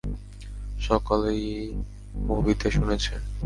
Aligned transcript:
সকলেই 0.79 1.43
মুভিতে 2.27 2.67
শুনেছে। 2.71 3.13